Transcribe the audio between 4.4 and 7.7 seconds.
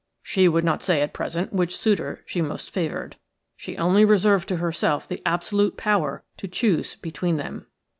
to herself the absolute power to choose between them.